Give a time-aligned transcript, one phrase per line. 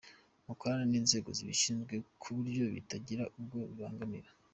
[0.45, 4.29] Mukorane n’inzego zibishinzwe ku buryo bitagira uwo bibangamira.